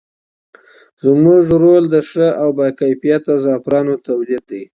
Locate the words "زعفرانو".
3.43-3.93